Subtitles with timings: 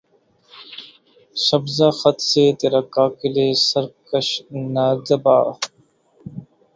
[1.35, 3.35] سبزہٴ خط سے ترا کاکلِ
[3.67, 4.27] سرکش
[4.73, 5.37] نہ دبا